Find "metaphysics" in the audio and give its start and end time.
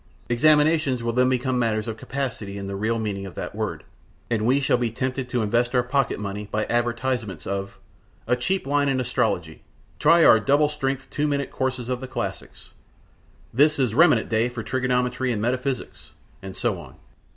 15.39-16.13